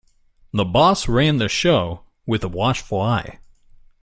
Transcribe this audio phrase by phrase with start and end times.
[0.51, 3.37] The boss ran the show with a watchful eye.